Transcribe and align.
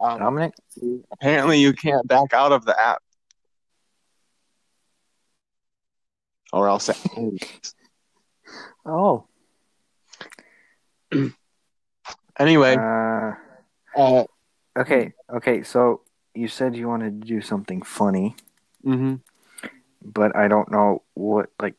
Um, 0.00 0.18
Dominic? 0.18 0.52
apparently, 1.10 1.58
you 1.60 1.72
can't 1.72 2.06
back 2.06 2.32
out 2.34 2.52
of 2.52 2.64
the 2.64 2.78
app, 2.78 3.02
or 6.52 6.68
else. 6.68 6.90
Oh. 8.84 9.26
Anyway, 12.38 12.76
Uh, 12.76 13.32
uh, 13.96 14.24
okay, 14.76 15.14
okay, 15.32 15.62
so 15.62 16.02
you 16.34 16.48
said 16.48 16.76
you 16.76 16.86
wanted 16.86 17.22
to 17.22 17.26
do 17.26 17.40
something 17.40 17.80
funny, 17.80 18.36
Mm 18.84 18.96
mhm. 18.98 19.20
but 20.04 20.36
I 20.36 20.46
don't 20.46 20.70
know 20.70 21.02
what, 21.14 21.48
like, 21.62 21.76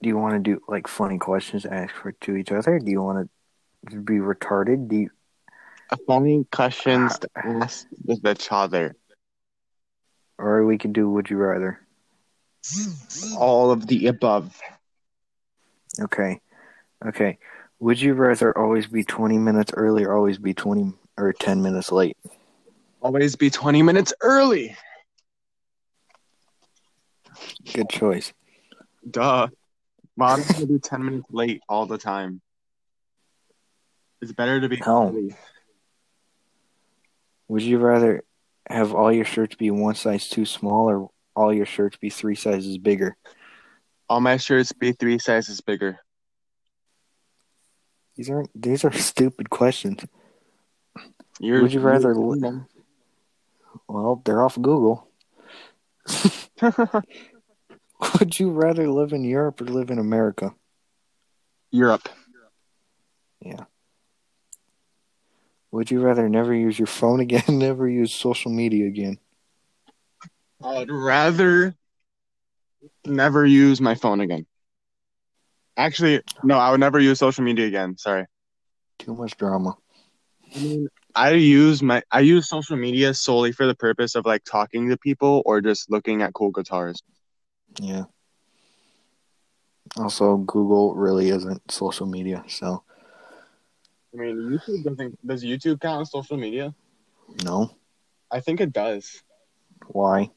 do 0.00 0.08
you 0.08 0.16
want 0.16 0.32
to 0.32 0.40
do, 0.40 0.62
like, 0.66 0.88
funny 0.88 1.18
questions 1.18 1.66
asked 1.66 1.92
for 1.92 2.12
to 2.12 2.36
each 2.36 2.52
other? 2.52 2.78
Do 2.78 2.90
you 2.90 3.02
want 3.02 3.28
to 3.90 4.00
be 4.00 4.14
retarded? 4.14 4.88
Do 4.88 4.96
you, 4.96 5.10
funny 6.06 6.46
questions 6.50 7.12
ah. 7.14 7.18
to 7.18 7.28
ask 7.62 7.86
with 8.04 8.26
each 8.26 8.48
other. 8.50 8.96
or 10.38 10.64
we 10.66 10.78
could 10.78 10.92
do 10.92 11.08
would 11.08 11.30
you 11.30 11.36
rather? 11.36 11.80
Hmm. 12.66 13.36
All 13.38 13.70
of 13.70 13.86
the 13.86 14.08
above. 14.08 14.60
Okay, 16.00 16.40
okay. 17.06 17.38
Would 17.78 18.00
you 18.00 18.14
rather 18.14 18.56
always 18.56 18.86
be 18.86 19.04
20 19.04 19.38
minutes 19.38 19.72
early 19.74 20.04
or 20.04 20.14
always 20.14 20.38
be 20.38 20.52
20 20.54 20.92
or 21.16 21.32
10 21.32 21.62
minutes 21.62 21.92
late? 21.92 22.16
Always 23.00 23.36
be 23.36 23.50
20 23.50 23.82
minutes 23.82 24.12
early. 24.20 24.76
Good 27.72 27.88
choice. 27.88 28.32
Duh. 29.08 29.48
Mom's 30.16 30.46
gonna 30.50 30.66
be 30.66 30.78
10 30.78 31.04
minutes 31.04 31.26
late 31.30 31.62
all 31.68 31.86
the 31.86 31.98
time. 31.98 32.40
It's 34.22 34.32
better 34.32 34.60
to 34.60 34.68
be 34.68 34.80
No. 34.84 35.08
early. 35.08 35.34
Would 37.48 37.62
you 37.62 37.78
rather 37.78 38.24
have 38.68 38.94
all 38.94 39.12
your 39.12 39.24
shirts 39.24 39.54
be 39.56 39.70
one 39.70 39.94
size 39.94 40.28
too 40.28 40.44
small 40.44 40.88
or 40.90 41.08
all 41.34 41.52
your 41.52 41.66
shirts 41.66 41.96
be 41.96 42.10
three 42.10 42.34
sizes 42.34 42.78
bigger? 42.78 43.16
All 44.08 44.20
my 44.20 44.36
shirts 44.36 44.72
be 44.72 44.92
three 44.92 45.18
sizes 45.18 45.60
bigger. 45.60 45.98
These 48.16 48.30
aren't 48.30 48.50
these 48.60 48.84
are 48.84 48.92
stupid 48.92 49.50
questions. 49.50 50.04
You're, 51.38 51.62
Would 51.62 51.72
you 51.72 51.80
rather 51.80 52.12
you're- 52.14 52.60
Well, 53.88 54.22
they're 54.24 54.42
off 54.42 54.54
Google. 54.60 55.08
Would 58.18 58.38
you 58.38 58.50
rather 58.50 58.88
live 58.88 59.12
in 59.12 59.24
Europe 59.24 59.60
or 59.60 59.64
live 59.66 59.90
in 59.90 59.98
America? 59.98 60.54
Europe. 63.42 63.68
Would 65.76 65.90
you 65.90 66.00
rather 66.00 66.26
never 66.26 66.54
use 66.54 66.78
your 66.78 66.86
phone 66.86 67.20
again, 67.20 67.42
never 67.50 67.86
use 67.86 68.10
social 68.10 68.50
media 68.50 68.86
again? 68.86 69.18
I'd 70.64 70.90
rather 70.90 71.74
never 73.04 73.44
use 73.44 73.78
my 73.78 73.94
phone 73.94 74.20
again. 74.20 74.46
Actually, 75.76 76.22
no, 76.42 76.56
I 76.56 76.70
would 76.70 76.80
never 76.80 76.98
use 76.98 77.18
social 77.18 77.44
media 77.44 77.66
again. 77.66 77.98
Sorry. 77.98 78.24
Too 78.98 79.14
much 79.14 79.36
drama. 79.36 79.76
I 80.54 80.60
mean, 80.60 80.88
I 81.14 81.32
use 81.32 81.82
my 81.82 82.02
I 82.10 82.20
use 82.20 82.48
social 82.48 82.78
media 82.78 83.12
solely 83.12 83.52
for 83.52 83.66
the 83.66 83.74
purpose 83.74 84.14
of 84.14 84.24
like 84.24 84.44
talking 84.44 84.88
to 84.88 84.96
people 84.96 85.42
or 85.44 85.60
just 85.60 85.90
looking 85.90 86.22
at 86.22 86.32
cool 86.32 86.52
guitars. 86.52 87.02
Yeah. 87.82 88.04
Also, 89.98 90.38
Google 90.38 90.94
really 90.94 91.28
isn't 91.28 91.70
social 91.70 92.06
media, 92.06 92.44
so 92.48 92.82
I 94.16 94.22
mean, 94.22 94.36
YouTube 94.50 94.84
doesn't 94.84 95.26
does 95.26 95.44
YouTube 95.44 95.80
count 95.80 96.02
as 96.02 96.10
social 96.10 96.36
media? 96.36 96.74
no. 97.44 97.70
I 98.30 98.40
think 98.40 98.60
it 98.60 98.72
does. 98.72 99.22
Why? 99.88 100.30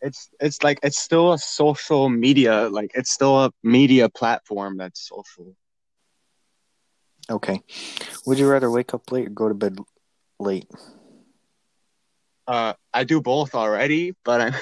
It's 0.00 0.30
it's 0.40 0.62
like 0.62 0.78
it's 0.82 0.98
still 0.98 1.32
a 1.32 1.38
social 1.38 2.08
media, 2.08 2.68
like 2.68 2.92
it's 2.94 3.10
still 3.10 3.44
a 3.44 3.52
media 3.62 4.08
platform 4.08 4.76
that's 4.76 5.08
social. 5.08 5.56
Okay. 7.28 7.62
Would 8.26 8.38
you 8.38 8.46
rather 8.46 8.70
wake 8.70 8.94
up 8.94 9.10
late 9.10 9.26
or 9.26 9.30
go 9.30 9.48
to 9.48 9.54
bed 9.54 9.78
late? 10.38 10.70
Uh, 12.46 12.74
I 12.94 13.04
do 13.04 13.20
both 13.20 13.54
already, 13.54 14.14
but 14.24 14.40
I'm. 14.40 14.54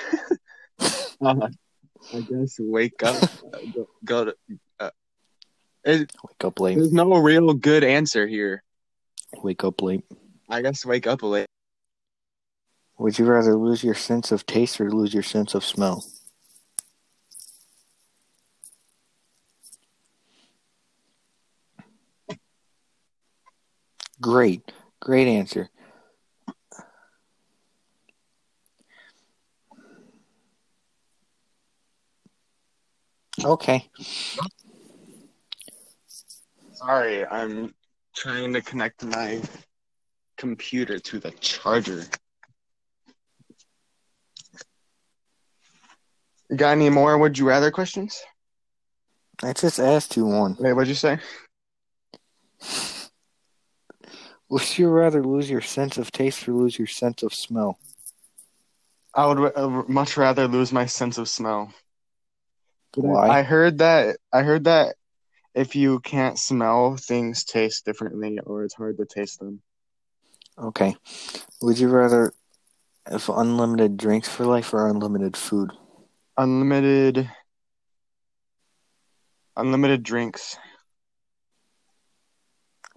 uh, 1.21 1.49
I 2.15 2.21
guess 2.21 2.57
wake 2.59 3.03
up, 3.03 3.17
go, 3.75 3.89
go 4.05 4.25
to. 4.27 4.37
It, 5.85 6.11
Wake 6.27 6.45
up 6.45 6.61
late. 6.61 6.79
there's 6.79 6.93
no 6.93 7.17
real 7.19 7.53
good 7.53 7.85
answer 7.85 8.27
here. 8.27 8.63
Wake 9.43 9.65
up 9.65 9.83
late. 9.83 10.05
I 10.49 10.63
guess 10.63 10.85
wake 10.87 11.07
up 11.07 11.23
late. 11.23 11.47
Would 12.99 13.19
you 13.19 13.27
rather 13.27 13.55
lose 13.57 13.85
your 13.85 13.95
sense 13.95 14.33
of 14.33 14.47
taste 14.47 14.81
or 14.81 14.91
lose 14.91 15.13
your 15.13 15.23
sense 15.23 15.55
of 15.55 15.65
smell? 15.65 16.05
Great. 24.21 24.73
Great 25.01 25.27
answer. 25.29 25.69
Okay. 33.45 33.91
Sorry, 36.87 37.25
I'm 37.27 37.75
trying 38.15 38.53
to 38.53 38.61
connect 38.61 39.03
my 39.05 39.41
computer 40.37 40.99
to 40.99 41.19
the 41.19 41.31
charger. 41.31 42.05
You 46.51 46.57
got 46.59 46.73
any 46.73 46.91
more 46.91 47.17
would 47.17 47.39
you 47.39 47.49
rather 47.49 47.71
questions? 47.71 48.23
I 49.43 49.55
just 49.55 49.81
asked 49.81 50.15
you 50.19 50.27
one. 50.27 50.57
Wait, 50.61 50.75
what'd 50.75 50.89
you 50.89 50.95
say? 50.95 51.21
Would 54.51 54.79
you 54.79 54.91
rather 54.91 55.25
lose 55.25 55.49
your 55.49 55.63
sense 55.63 55.97
of 55.97 56.13
taste 56.13 56.47
or 56.47 56.53
lose 56.53 56.79
your 56.79 56.87
sense 56.87 57.23
of 57.23 57.33
smell? 57.33 57.79
I 59.15 59.27
would 59.27 59.57
uh, 59.57 59.85
much 59.89 60.19
rather 60.19 60.47
lose 60.47 60.71
my 60.71 60.85
sense 60.85 61.17
of 61.17 61.31
smell. 61.31 61.73
Why? 62.95 63.39
I 63.39 63.43
heard 63.43 63.79
that 63.79 64.19
I 64.31 64.43
heard 64.43 64.65
that 64.65 64.97
if 65.55 65.77
you 65.77 66.01
can't 66.01 66.39
smell, 66.39 66.97
things 66.97 67.45
taste 67.45 67.85
differently 67.85 68.39
or 68.45 68.65
it's 68.65 68.75
hard 68.75 68.99
to 68.99 69.05
taste 69.05 69.39
them. 69.39 69.63
Okay. 70.59 70.97
Would 71.63 71.79
you 71.79 71.89
rather 71.89 72.33
have 73.07 73.29
unlimited 73.29 73.97
drinks 73.97 74.29
for 74.29 74.47
life 74.47 74.73
or 74.73 74.89
unlimited 74.89 75.37
food? 75.37 75.71
Unlimited 76.37 77.31
unlimited 79.57 80.03
drinks. 80.03 80.57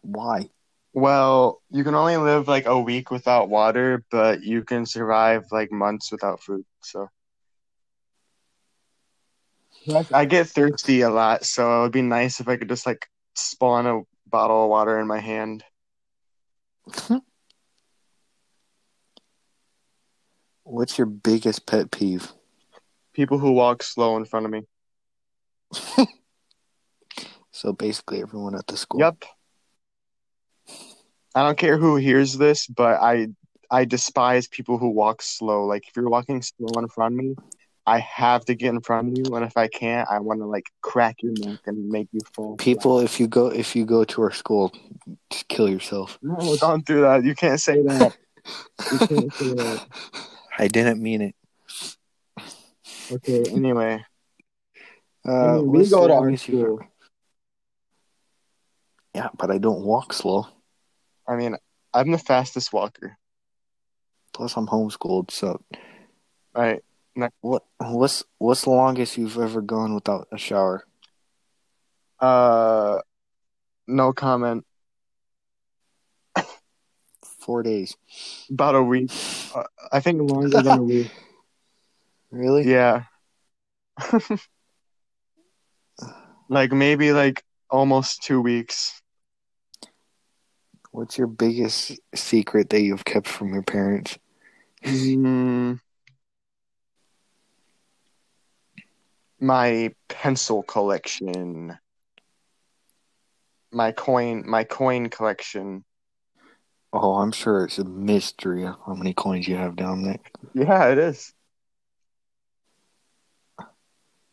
Why? 0.02 0.50
Well, 0.94 1.62
you 1.70 1.84
can 1.84 1.94
only 1.96 2.18
live 2.18 2.48
like 2.48 2.66
a 2.66 2.80
week 2.80 3.12
without 3.12 3.50
water, 3.50 4.04
but 4.10 4.44
you 4.44 4.64
can 4.64 4.86
survive 4.86 5.46
like 5.52 5.72
months 5.72 6.12
without 6.12 6.42
food. 6.42 6.66
So 6.82 7.10
I 10.14 10.26
get 10.26 10.48
thirsty 10.48 11.02
a 11.02 11.10
lot, 11.10 11.46
so 11.46 11.80
it 11.80 11.82
would 11.84 11.92
be 11.92 12.02
nice 12.02 12.40
if 12.40 12.48
I 12.48 12.58
could 12.58 12.70
just 12.70 12.86
like 12.86 13.08
spawn 13.36 13.88
a 13.88 14.02
bottle 14.30 14.64
of 14.64 14.70
water 14.70 15.00
in 15.00 15.08
my 15.08 15.20
hand. 15.20 15.64
What's 20.64 20.98
your 20.98 21.08
biggest 21.08 21.66
pet 21.66 21.92
peeve? 21.92 22.34
People 23.14 23.40
who 23.40 23.52
walk 23.52 23.84
slow 23.84 24.18
in 24.18 24.26
front 24.26 24.46
of 24.46 24.52
me. 24.52 24.64
So 27.58 27.74
basically, 27.74 28.22
everyone 28.22 28.54
at 28.54 28.68
the 28.68 28.78
school. 28.78 29.00
Yep. 29.00 29.24
I 31.34 31.42
don't 31.42 31.58
care 31.58 31.78
who 31.78 31.96
hears 31.96 32.38
this, 32.38 32.68
but 32.68 33.02
I 33.02 33.30
I 33.72 33.84
despise 33.84 34.48
people 34.48 34.78
who 34.78 34.90
walk 34.90 35.24
slow. 35.24 35.66
Like 35.66 35.88
if 35.88 35.96
you're 35.96 36.08
walking 36.08 36.44
slow 36.44 36.80
in 36.80 36.88
front 36.88 37.16
of 37.20 37.26
me, 37.26 37.36
I 37.88 38.00
have 38.00 38.44
to 38.46 38.54
get 38.54 38.74
in 38.74 38.82
front 38.82 39.08
of 39.08 39.18
you, 39.18 39.34
and 39.36 39.46
if 39.46 39.56
I 39.56 39.70
can't, 39.70 40.08
I 40.12 40.20
want 40.20 40.42
to 40.42 40.46
like 40.46 40.66
crack 40.82 41.24
your 41.24 41.32
neck 41.32 41.60
and 41.66 41.90
make 41.90 42.10
you 42.12 42.22
fall. 42.36 42.58
People, 42.58 43.00
if 43.00 43.18
you 43.18 43.28
go 43.28 43.48
if 43.48 43.78
you 43.78 43.86
go 43.86 44.04
to 44.04 44.22
our 44.24 44.32
school, 44.32 44.74
just 45.30 45.48
kill 45.48 45.70
yourself. 45.70 46.20
No, 46.22 46.58
don't 46.60 46.86
do 46.86 47.02
that. 47.02 47.24
You 47.24 47.34
can't 47.34 47.60
say 47.60 47.82
that. 47.82 48.14
You 48.92 49.00
can't 49.00 49.34
say 49.34 49.48
that. 49.48 49.82
I 50.58 50.68
didn't 50.68 51.02
mean 51.02 51.22
it. 51.22 51.36
Okay. 53.12 53.50
Anyway, 53.50 54.04
Uh, 55.26 55.62
we 55.64 55.88
go 55.88 56.08
to 56.08 56.14
our 56.14 56.36
school. 56.38 56.80
Yeah, 59.14 59.30
but 59.38 59.50
I 59.52 59.58
don't 59.58 59.84
walk 59.84 60.14
slow. 60.14 60.48
I 61.28 61.36
mean, 61.36 61.58
I'm 61.94 62.12
the 62.12 62.18
fastest 62.18 62.72
walker. 62.72 63.18
Plus, 64.34 64.56
I'm 64.56 64.68
homeschooled. 64.68 65.32
So, 65.32 65.62
All 66.56 66.62
right. 66.62 66.84
What 67.42 67.64
what's 67.80 68.24
what's 68.38 68.64
the 68.64 68.70
longest 68.70 69.18
you've 69.18 69.38
ever 69.38 69.62
gone 69.62 69.94
without 69.96 70.28
a 70.32 70.38
shower? 70.38 70.86
Uh, 72.20 73.00
no 73.88 74.14
comment. 74.14 74.66
four 77.48 77.64
days? 77.64 77.96
About 78.52 78.76
a 78.76 78.84
week. 78.84 79.10
Uh, 79.56 79.64
I 79.92 80.02
think 80.02 80.30
longer 80.30 80.62
than 80.62 80.78
a 80.78 80.84
week. 80.84 81.08
Really? 82.30 82.70
Yeah. 82.70 83.04
like 86.50 86.74
maybe 86.74 87.14
like 87.14 87.42
almost 87.70 88.22
two 88.22 88.42
weeks. 88.42 89.02
What's 90.92 91.18
your 91.18 91.28
biggest 91.28 91.98
secret 92.14 92.70
that 92.72 92.82
you've 92.82 93.06
kept 93.06 93.30
from 93.30 93.54
your 93.54 93.64
parents? 93.64 94.18
Mm, 94.84 95.80
my 99.40 99.94
pencil 100.10 100.64
collection. 100.64 101.78
My 103.72 103.92
coin 103.92 104.44
my 104.48 104.64
coin 104.64 105.10
collection. 105.10 105.84
Oh, 106.94 107.16
I'm 107.16 107.32
sure 107.32 107.66
it's 107.66 107.78
a 107.80 107.84
mystery 107.84 108.64
how 108.64 108.94
many 108.96 109.14
coins 109.14 109.48
you 109.48 109.56
have 109.58 109.76
down 109.76 110.04
there. 110.04 110.20
Yeah, 110.54 110.88
it 110.90 110.98
is. 110.98 111.34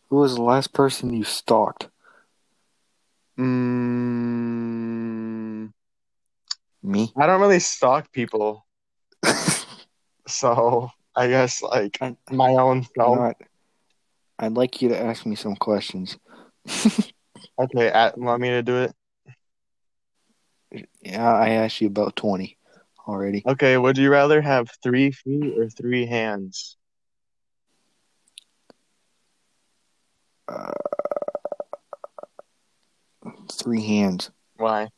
Who 0.08 0.16
was 0.16 0.36
the 0.36 0.42
last 0.42 0.72
person 0.72 1.12
you 1.12 1.24
stalked? 1.24 1.88
Mm, 3.38 4.52
Me? 6.82 7.12
I 7.16 7.26
don't 7.26 7.40
really 7.40 7.58
stalk 7.58 8.12
people, 8.12 8.64
so 10.28 10.90
I 11.16 11.26
guess 11.26 11.60
like 11.62 11.98
I- 12.00 12.16
my 12.30 12.52
own 12.52 12.86
self. 12.96 13.32
I'd 14.38 14.52
like 14.52 14.82
you 14.82 14.88
to 14.90 14.98
ask 14.98 15.26
me 15.26 15.36
some 15.36 15.56
questions. 15.56 16.18
Okay, 17.58 17.88
at, 17.88 18.18
want 18.18 18.40
me 18.40 18.48
to 18.48 18.62
do 18.62 18.82
it? 18.82 18.94
Yeah, 21.02 21.32
I 21.32 21.50
asked 21.50 21.80
you 21.80 21.86
about 21.86 22.16
20 22.16 22.58
already. 23.06 23.42
Okay, 23.46 23.76
would 23.76 23.96
you 23.96 24.10
rather 24.10 24.40
have 24.40 24.68
three 24.82 25.12
feet 25.12 25.56
or 25.56 25.68
three 25.68 26.06
hands? 26.06 26.76
Uh, 30.48 30.72
three 33.52 33.86
hands. 33.86 34.30
Why? 34.56 34.88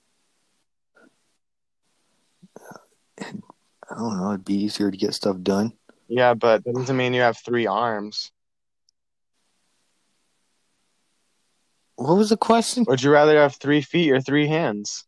I 3.20 3.94
don't 3.94 4.16
know. 4.18 4.30
It'd 4.30 4.44
be 4.44 4.54
easier 4.54 4.90
to 4.90 4.96
get 4.96 5.14
stuff 5.14 5.36
done. 5.42 5.72
Yeah, 6.08 6.34
but 6.34 6.64
that 6.64 6.74
doesn't 6.74 6.96
mean 6.96 7.14
you 7.14 7.20
have 7.20 7.38
three 7.38 7.66
arms. 7.66 8.32
What 12.06 12.18
was 12.18 12.28
the 12.28 12.36
question? 12.36 12.84
Would 12.86 13.02
you 13.02 13.10
rather 13.10 13.36
have 13.36 13.56
three 13.56 13.80
feet 13.80 14.12
or 14.12 14.20
three 14.20 14.46
hands? 14.46 15.04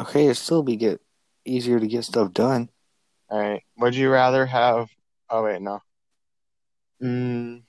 Okay, 0.00 0.24
it'd 0.24 0.38
still 0.38 0.62
be 0.62 0.76
get 0.76 1.02
easier 1.44 1.78
to 1.78 1.86
get 1.86 2.04
stuff 2.04 2.32
done. 2.32 2.70
All 3.28 3.38
right. 3.38 3.62
Would 3.76 3.94
you 3.94 4.08
rather 4.08 4.46
have? 4.46 4.88
Oh 5.28 5.44
wait, 5.44 5.60
no. 5.60 5.82
Mm. 7.02 7.64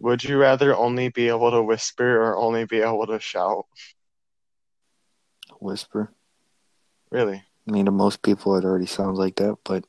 Would 0.00 0.24
you 0.24 0.36
rather 0.36 0.74
only 0.74 1.10
be 1.10 1.28
able 1.28 1.52
to 1.52 1.62
whisper 1.62 2.22
or 2.22 2.36
only 2.36 2.64
be 2.64 2.78
able 2.78 3.06
to 3.06 3.20
shout? 3.20 3.66
Whisper. 5.60 6.12
Really? 7.12 7.44
I 7.68 7.70
mean, 7.70 7.84
to 7.84 7.92
most 7.92 8.22
people, 8.22 8.56
it 8.56 8.64
already 8.64 8.86
sounds 8.86 9.16
like 9.16 9.36
that, 9.36 9.58
but 9.62 9.84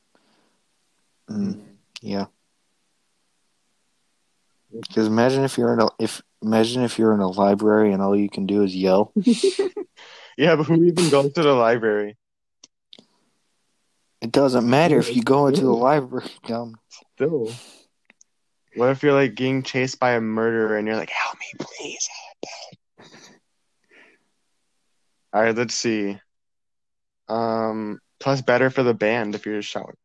mm, 1.27 1.59
yeah. 1.99 2.27
Because 4.87 5.07
imagine 5.07 5.43
if 5.43 5.57
you're 5.57 5.73
in 5.73 5.81
a 5.81 5.87
if 5.99 6.21
imagine 6.41 6.83
if 6.83 6.97
you're 6.97 7.13
in 7.13 7.19
a 7.19 7.29
library 7.29 7.93
and 7.93 8.01
all 8.01 8.15
you 8.15 8.29
can 8.29 8.45
do 8.45 8.63
is 8.63 8.75
yell. 8.75 9.13
Yeah, 10.37 10.55
but 10.55 10.63
who 10.63 10.83
even 10.83 11.09
goes 11.09 11.33
to 11.33 11.43
the 11.43 11.53
library? 11.53 12.17
It 14.21 14.31
doesn't 14.31 14.67
matter 14.67 14.97
if 14.97 15.15
you 15.15 15.23
go 15.23 15.47
into 15.47 15.61
the 15.61 15.71
library. 15.71 16.29
Dumb. 16.47 16.77
Still. 17.15 17.51
What 18.75 18.89
if 18.89 19.03
you're 19.03 19.13
like 19.13 19.35
getting 19.35 19.63
chased 19.63 19.99
by 19.99 20.13
a 20.13 20.21
murderer 20.21 20.77
and 20.77 20.87
you're 20.87 20.95
like, 20.95 21.09
help 21.09 21.37
me, 21.37 21.45
please? 21.59 22.09
All 25.33 25.41
right, 25.41 25.55
let's 25.55 25.75
see. 25.75 26.19
Um, 27.27 27.99
plus 28.19 28.41
better 28.41 28.69
for 28.69 28.83
the 28.83 28.93
band 28.93 29.35
if 29.35 29.45
you're 29.45 29.59
just 29.59 29.69
shouting. 29.69 29.95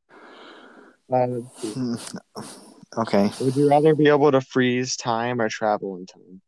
Uh, 1.11 1.27
let's 1.27 1.63
see. 1.63 2.63
Okay, 2.97 3.31
Would 3.41 3.57
you 3.57 3.69
rather 3.69 3.95
be 3.95 4.09
able 4.09 4.33
to 4.33 4.41
freeze 4.41 4.97
time 4.97 5.41
or 5.41 5.49
travel 5.49 5.97
in 5.97 6.07
time? 6.07 6.41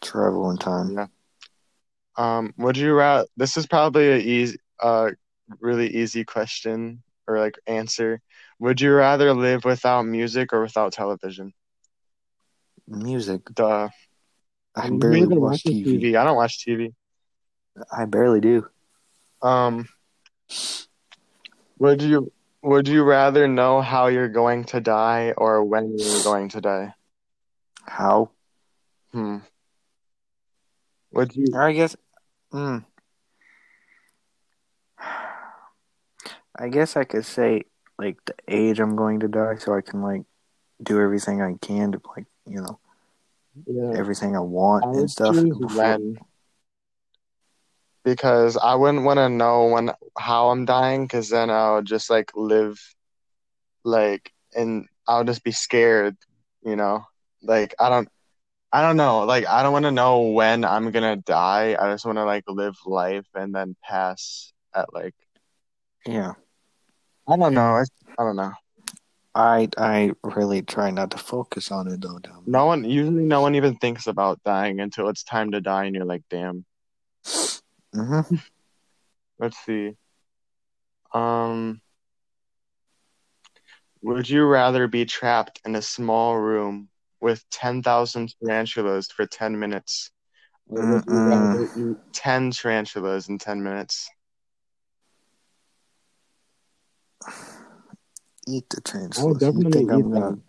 travel 0.00 0.50
in 0.50 0.56
time. 0.56 0.92
Yeah. 0.92 1.06
Um, 2.16 2.54
would 2.58 2.76
you 2.76 2.94
rather? 2.94 3.26
This 3.36 3.56
is 3.56 3.66
probably 3.66 4.08
a 4.08 4.16
easy, 4.18 4.58
uh, 4.80 5.10
really 5.60 5.88
easy 5.88 6.24
question 6.24 7.02
or 7.26 7.38
like 7.38 7.56
answer. 7.66 8.20
Would 8.58 8.80
you 8.80 8.92
rather 8.94 9.34
live 9.34 9.64
without 9.64 10.02
music 10.06 10.52
or 10.52 10.62
without 10.62 10.92
television? 10.92 11.52
Music. 12.86 13.42
Duh. 13.52 13.88
I 14.76 14.90
barely 14.90 15.26
watch 15.26 15.64
watches 15.64 15.72
TV. 15.72 16.16
I 16.16 16.24
don't 16.24 16.36
watch 16.36 16.64
TV. 16.64 16.94
I 17.92 18.04
barely 18.04 18.40
do. 18.40 18.66
Um, 19.42 19.88
would 21.78 22.02
you 22.02 22.32
would 22.64 22.88
you 22.88 23.04
rather 23.04 23.46
know 23.46 23.82
how 23.82 24.06
you're 24.06 24.28
going 24.28 24.64
to 24.64 24.80
die 24.80 25.34
or 25.36 25.62
when 25.62 25.98
you're 25.98 26.22
going 26.24 26.48
to 26.50 26.60
die? 26.60 26.94
How? 27.86 28.30
Hmm. 29.12 29.38
Would 31.12 31.36
you? 31.36 31.46
I 31.54 31.72
guess. 31.72 31.94
Hmm. 32.50 32.78
I 36.56 36.68
guess 36.70 36.96
I 36.96 37.04
could 37.04 37.24
say 37.26 37.64
like 37.98 38.16
the 38.24 38.34
age 38.48 38.80
I'm 38.80 38.96
going 38.96 39.20
to 39.20 39.28
die, 39.28 39.56
so 39.56 39.74
I 39.74 39.80
can 39.82 40.02
like 40.02 40.22
do 40.82 41.00
everything 41.00 41.42
I 41.42 41.54
can 41.60 41.92
to 41.92 42.00
like 42.16 42.26
you 42.46 42.60
know 42.62 42.78
Yeah. 43.66 43.98
everything 43.98 44.36
I 44.36 44.40
want 44.40 44.84
I 44.84 44.98
and 45.00 45.10
stuff. 45.10 45.36
when. 45.36 46.18
Because 48.04 48.56
I 48.56 48.74
wouldn't 48.74 49.04
want 49.04 49.18
to 49.18 49.28
know 49.28 49.66
when 49.66 49.90
how 50.18 50.50
I'm 50.50 50.64
dying, 50.66 51.06
because 51.06 51.30
then 51.30 51.50
I'll 51.50 51.82
just 51.82 52.10
like 52.10 52.30
live, 52.34 52.78
like, 53.84 54.30
and 54.54 54.86
I'll 55.08 55.24
just 55.24 55.42
be 55.42 55.52
scared, 55.52 56.16
you 56.62 56.76
know. 56.76 57.04
Like 57.42 57.74
I 57.78 57.88
don't, 57.88 58.08
I 58.72 58.82
don't 58.82 58.96
know. 58.96 59.24
Like 59.24 59.46
I 59.46 59.62
don't 59.62 59.72
want 59.72 59.84
to 59.86 59.90
know 59.90 60.20
when 60.20 60.64
I'm 60.64 60.90
gonna 60.90 61.16
die. 61.16 61.76
I 61.80 61.90
just 61.92 62.04
want 62.04 62.18
to 62.18 62.24
like 62.24 62.44
live 62.48 62.76
life 62.86 63.26
and 63.34 63.54
then 63.54 63.76
pass 63.82 64.52
at 64.74 64.92
like 64.92 65.14
Yeah. 66.06 66.32
I 67.26 67.36
don't 67.36 67.54
know. 67.54 67.76
I, 67.76 67.84
I 68.18 68.24
don't 68.24 68.36
know. 68.36 68.52
I 69.34 69.68
I 69.76 70.12
really 70.22 70.62
try 70.62 70.90
not 70.90 71.10
to 71.12 71.18
focus 71.18 71.72
on 71.72 71.88
it 71.88 72.00
though. 72.00 72.20
No 72.46 72.66
one 72.66 72.84
usually 72.84 73.24
no 73.24 73.40
one 73.40 73.54
even 73.54 73.76
thinks 73.76 74.06
about 74.06 74.42
dying 74.44 74.80
until 74.80 75.08
it's 75.08 75.24
time 75.24 75.50
to 75.52 75.60
die, 75.60 75.84
and 75.86 75.94
you're 75.94 76.04
like, 76.04 76.22
damn. 76.30 76.64
Hmm 77.94 78.20
Let's 79.38 79.56
see. 79.64 79.96
Um, 81.12 81.80
would 84.02 84.28
you 84.28 84.44
rather 84.44 84.86
be 84.86 85.04
trapped 85.04 85.60
in 85.64 85.74
a 85.74 85.82
small 85.82 86.36
room 86.36 86.88
with 87.20 87.44
10,000 87.50 88.34
tarantulas 88.42 89.08
for 89.10 89.26
10 89.26 89.58
minutes? 89.58 90.10
Or 90.68 91.00
Mm-mm. 91.00 91.68
eat 91.74 91.98
10 92.12 92.50
tarantulas 92.50 93.28
in 93.28 93.38
10 93.38 93.62
minutes? 93.62 94.08
Eat 98.46 98.68
the 98.70 98.80
I 99.16 99.24
would 99.24 99.40
tarantulas. 99.40 99.42
You 99.42 99.62
think 99.70 99.90
I'm 99.90 100.10
gonna? 100.10 100.20
them. 100.26 100.42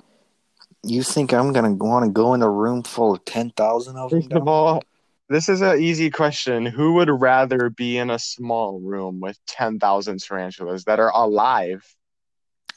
You 0.83 1.03
think 1.03 1.33
I'm 1.33 1.53
gonna 1.53 1.73
want 1.73 2.05
to 2.05 2.11
go 2.11 2.33
in 2.33 2.41
a 2.41 2.49
room 2.49 2.83
full 2.83 3.13
of 3.13 3.23
ten 3.25 3.51
thousand 3.51 3.97
of 3.97 4.11
them? 4.11 4.21
First 4.21 4.33
of 4.33 4.47
all, 4.47 4.83
this 5.29 5.49
is 5.49 5.61
an 5.61 5.81
easy 5.81 6.09
question. 6.09 6.65
Who 6.65 6.93
would 6.93 7.09
rather 7.09 7.69
be 7.69 7.97
in 7.97 8.09
a 8.09 8.19
small 8.19 8.79
room 8.79 9.19
with 9.19 9.37
10,000 9.47 10.19
tarantulas 10.21 10.83
that 10.85 10.99
are 10.99 11.11
alive? 11.11 11.83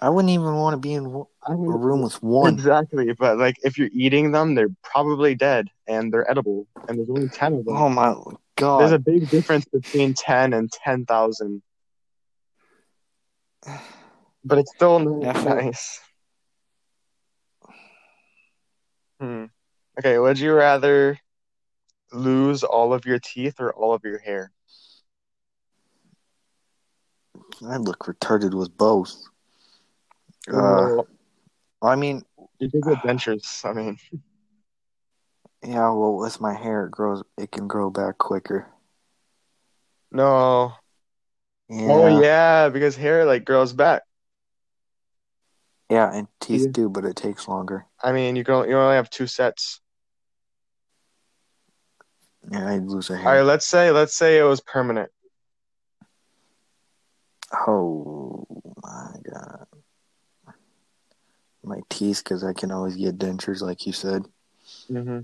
I 0.01 0.11
wouldn't 0.11 0.31
even 0.31 0.55
want 0.55 0.75
to 0.75 0.79
be 0.79 0.93
in 0.95 1.07
a 1.07 1.51
room 1.57 2.03
with 2.03 2.23
one. 2.23 2.55
Exactly, 2.55 3.13
but 3.13 3.37
like 3.37 3.57
if 3.65 3.77
you're 3.77 3.91
eating 3.93 4.31
them, 4.31 4.55
they're 4.55 4.75
probably 4.83 5.35
dead 5.35 5.69
and 5.89 6.13
they're 6.13 6.31
edible, 6.31 6.69
and 6.87 6.99
there's 6.99 7.11
only 7.11 7.29
10 7.29 7.55
of 7.55 7.65
them. 7.65 7.77
Oh 7.77 7.89
my 7.89 8.15
god. 8.57 8.81
There's 8.81 8.93
a 8.93 8.99
big 8.99 9.29
difference 9.29 9.65
between 9.65 10.15
10 10.15 10.53
and 10.53 10.71
10,000. 10.71 11.63
But 14.45 14.59
it's 14.59 14.71
still 14.71 15.01
not 15.01 15.37
Yeah, 15.37 15.43
nice. 15.43 16.01
Hmm. 19.21 19.47
Okay, 19.99 20.17
would 20.17 20.39
you 20.39 20.53
rather 20.55 21.19
lose 22.13 22.63
all 22.65 22.93
of 22.93 23.05
your 23.05 23.19
teeth 23.19 23.61
or 23.61 23.73
all 23.73 23.93
of 23.95 24.05
your 24.05 24.19
hair? 24.19 24.53
I 27.67 27.77
look 27.77 28.01
retarded 28.01 28.55
with 28.55 28.77
both. 28.77 29.15
Uh, 30.53 31.03
I 31.83 31.97
mean, 31.97 32.25
you 32.59 32.71
could 32.71 32.85
get 32.85 33.03
dentures. 33.03 33.65
I 33.65 33.73
mean, 33.73 33.99
yeah. 35.63 35.91
Well, 35.91 36.17
with 36.17 36.41
my 36.41 36.55
hair, 36.55 36.87
it 36.87 36.91
grows. 36.91 37.23
It 37.37 37.51
can 37.51 37.69
grow 37.69 37.91
back 37.91 38.19
quicker. 38.19 38.69
No. 40.11 40.73
Yeah. 41.69 41.91
Oh 41.91 42.21
yeah, 42.23 42.69
because 42.71 42.97
hair 42.97 43.25
like 43.25 43.45
grows 43.45 43.73
back. 43.73 44.03
Yeah, 45.91 46.13
and 46.13 46.29
teeth 46.41 46.67
Yeah. 46.67 46.73
do, 46.73 46.89
but 46.89 47.05
it 47.05 47.17
takes 47.17 47.49
longer. 47.49 47.87
I 48.03 48.13
mean, 48.13 48.37
you 48.37 48.45
can 48.45 48.69
you 48.69 48.77
only 48.77 48.97
have 48.97 49.11
two 49.11 49.27
sets. 49.27 49.81
Yeah, 52.51 52.69
I'd 52.69 52.85
lose 52.85 53.11
a 53.11 53.17
All 53.19 53.25
right, 53.25 53.43
let's 53.43 53.67
say 53.67 53.91
let's 53.91 54.15
say 54.17 54.39
it 54.39 54.43
was 54.45 54.61
permanent. 54.61 55.11
Oh 57.67 58.47
my 58.83 59.15
god. 59.31 59.67
My 61.65 61.81
teeth, 61.91 62.23
because 62.25 62.45
I 62.45 62.53
can 62.53 62.71
always 62.71 62.97
get 62.97 63.19
dentures, 63.19 63.61
like 63.61 63.87
you 63.87 63.93
said. 63.93 64.25
Mm-hmm. 64.91 65.21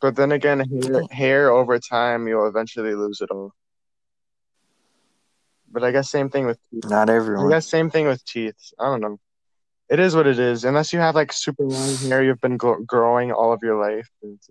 But 0.00 0.16
then 0.16 0.32
again, 0.32 0.60
hair, 0.60 1.02
hair 1.10 1.50
over 1.50 1.78
time, 1.78 2.26
you'll 2.26 2.48
eventually 2.48 2.94
lose 2.94 3.20
it 3.20 3.30
all. 3.30 3.52
But 5.70 5.84
I 5.84 5.90
guess 5.90 6.10
same 6.10 6.28
thing 6.30 6.46
with 6.46 6.58
teeth. 6.70 6.84
Not 6.88 7.08
everyone. 7.10 7.46
I 7.46 7.56
guess 7.56 7.68
same 7.68 7.90
thing 7.90 8.06
with 8.06 8.24
teeth. 8.24 8.56
I 8.78 8.84
don't 8.86 9.00
know. 9.00 9.18
It 9.88 10.00
is 10.00 10.14
what 10.16 10.26
it 10.26 10.38
is. 10.38 10.64
Unless 10.64 10.92
you 10.92 10.98
have 11.00 11.14
like 11.14 11.32
super 11.32 11.64
long 11.64 11.96
hair, 11.96 12.22
you've 12.22 12.40
been 12.40 12.56
gro- 12.56 12.82
growing 12.82 13.32
all 13.32 13.52
of 13.52 13.60
your 13.62 13.78
life. 13.78 14.08
It's- 14.22 14.50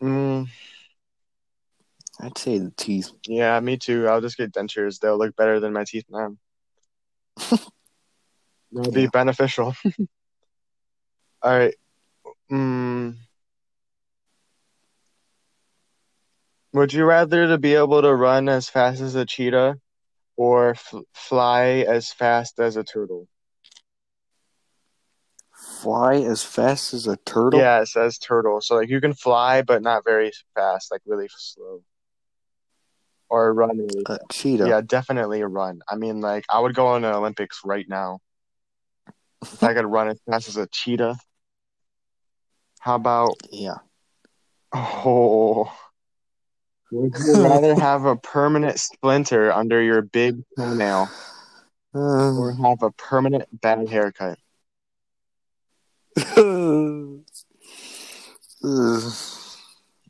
Mm, 0.00 0.48
I'd 2.28 2.36
say 2.38 2.58
the 2.58 2.70
teeth. 2.76 3.10
yeah, 3.26 3.58
me 3.60 3.78
too. 3.78 4.06
I'll 4.06 4.20
just 4.20 4.36
get 4.36 4.52
dentures. 4.52 5.00
They'll 5.00 5.16
look 5.18 5.34
better 5.34 5.60
than 5.60 5.72
my 5.72 5.84
teeth 5.84 6.04
now. 6.10 6.36
That'll 8.72 8.92
be 8.92 9.02
Yeah. 9.02 9.08
beneficial. 9.12 9.74
all 11.42 11.58
right. 11.58 11.74
Mm. 12.50 13.16
Would 16.74 16.92
you 16.92 17.06
rather 17.06 17.46
to 17.48 17.56
be 17.56 17.74
able 17.74 18.02
to 18.02 18.14
run 18.14 18.48
as 18.50 18.68
fast 18.68 19.00
as 19.00 19.14
a 19.14 19.24
cheetah 19.24 19.76
or 20.36 20.70
f- 20.70 20.94
fly 21.14 21.84
as 21.88 22.12
fast 22.12 22.60
as 22.60 22.76
a 22.76 22.84
turtle? 22.84 23.26
Fly 25.80 26.16
as 26.16 26.42
fast 26.44 26.92
as 26.92 27.06
a 27.06 27.16
turtle? 27.16 27.58
Yeah, 27.60 27.80
it 27.80 27.86
says 27.88 28.18
turtle. 28.18 28.60
So 28.60 28.74
like 28.76 28.90
you 28.90 29.00
can 29.00 29.14
fly, 29.14 29.62
but 29.62 29.80
not 29.80 30.04
very 30.04 30.30
fast, 30.54 30.90
like 30.90 31.00
really 31.06 31.28
slow. 31.34 31.82
Or 33.30 33.52
run 33.52 33.76
really 33.76 34.02
A 34.06 34.18
fast. 34.18 34.30
cheetah. 34.30 34.68
Yeah, 34.68 34.80
definitely 34.80 35.40
a 35.42 35.46
run. 35.46 35.80
I 35.88 35.96
mean, 35.96 36.20
like 36.20 36.44
I 36.48 36.60
would 36.60 36.74
go 36.74 36.86
on 36.88 37.02
the 37.02 37.14
Olympics 37.14 37.60
right 37.64 37.86
now 37.88 38.20
if 39.42 39.62
I 39.62 39.74
could 39.74 39.84
run 39.86 40.08
as 40.08 40.18
fast 40.28 40.48
as 40.48 40.56
a 40.56 40.66
cheetah. 40.66 41.16
How 42.80 42.94
about 42.94 43.34
Yeah. 43.50 43.76
oh? 44.74 45.70
Would 46.90 47.14
you 47.18 47.44
rather 47.44 47.74
have 47.80 48.06
a 48.06 48.16
permanent 48.16 48.78
splinter 48.80 49.52
under 49.52 49.82
your 49.82 50.00
big 50.00 50.42
toenail 50.56 51.08
or 51.92 52.52
Uh, 52.52 52.62
have 52.68 52.82
a 52.82 52.90
permanent 52.92 53.48
bad 53.60 53.88
haircut? 53.88 54.38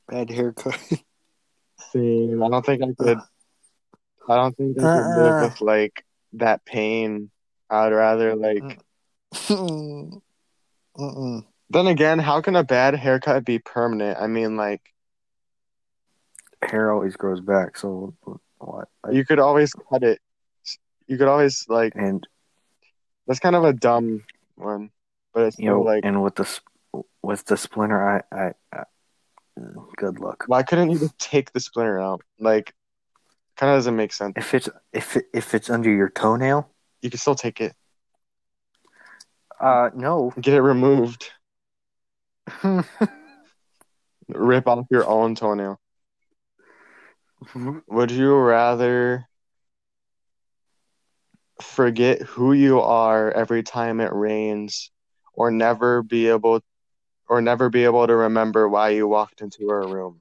Bad 0.08 0.30
haircut. 0.30 0.78
Same. 1.92 2.42
I 2.42 2.49
don't 2.49 2.64
think 2.64 2.83
I 2.83 2.92
could. 2.99 3.18
I 4.28 4.37
don't 4.37 4.57
think 4.57 4.78
I 4.78 4.80
could 4.80 4.87
Uh-uh. 4.88 5.16
live 5.23 5.42
with 5.50 5.61
like 5.61 6.04
that 6.35 6.64
pain. 6.64 7.30
I'd 7.71 7.92
rather 7.92 8.35
like. 8.35 8.83
Mm. 9.35 10.21
Mm-mm. 10.97 11.45
Then 11.71 11.87
again, 11.87 12.18
how 12.18 12.40
can 12.40 12.57
a 12.57 12.64
bad 12.64 12.95
haircut 12.95 13.45
be 13.45 13.59
permanent? 13.59 14.18
I 14.21 14.26
mean, 14.26 14.57
like 14.57 14.80
Hair 16.62 16.92
always 16.92 17.16
grows 17.16 17.40
back, 17.40 17.76
so 17.76 18.14
what? 18.59 18.88
Like, 19.04 19.14
you 19.14 19.25
could 19.25 19.38
always 19.38 19.73
cut 19.73 20.02
it. 20.02 20.21
You 21.07 21.16
could 21.18 21.28
always 21.28 21.66
like. 21.68 21.92
and 21.95 22.26
That's 23.26 23.38
kind 23.40 23.54
of 23.54 23.64
a 23.64 23.73
dumb 23.73 24.25
one, 24.57 24.90
but 25.33 25.45
it's 25.45 25.59
you 25.59 25.66
know, 25.66 25.83
like. 25.83 26.04
and 26.04 26.23
with 26.23 26.35
the 26.35 26.61
with 27.23 27.45
the 27.45 27.57
splinter, 27.57 28.23
I, 28.33 28.37
I, 28.37 28.52
I 28.73 28.85
good 29.96 30.18
luck. 30.20 30.44
Why 30.46 30.62
couldn't 30.62 30.90
you 30.90 30.98
just 30.98 31.18
take 31.18 31.52
the 31.52 31.60
splinter 31.60 31.98
out? 32.00 32.22
Like, 32.38 32.72
kind 33.56 33.72
of 33.72 33.78
doesn't 33.78 33.96
make 33.96 34.12
sense. 34.12 34.34
If 34.36 34.54
it's 34.54 34.68
if 34.92 35.16
it, 35.16 35.26
if 35.34 35.54
it's 35.54 35.70
under 35.70 35.90
your 35.90 36.08
toenail, 36.10 36.70
You 37.02 37.10
can 37.10 37.18
still 37.18 37.34
take 37.34 37.60
it, 37.60 37.74
uh, 39.60 39.90
no. 39.94 40.32
get 40.40 40.54
it 40.54 40.62
removed, 40.62 41.30
rip 44.28 44.66
off 44.66 44.86
your 44.90 45.06
own 45.06 45.34
toenail. 45.34 45.80
Would 47.88 48.10
you 48.10 48.34
rather 48.36 49.26
forget 51.62 52.20
who 52.22 52.52
you 52.52 52.80
are 52.80 53.30
every 53.30 53.62
time 53.62 54.00
it 54.00 54.12
rains 54.12 54.90
or 55.34 55.50
never 55.50 56.02
be 56.02 56.28
able 56.28 56.60
or 57.28 57.40
never 57.40 57.68
be 57.68 57.85
able 57.85 58.06
to 58.06 58.14
remember 58.14 58.68
why 58.68 58.90
you 58.90 59.06
walked 59.06 59.40
into 59.40 59.68
her 59.68 59.87
room? 59.87 60.20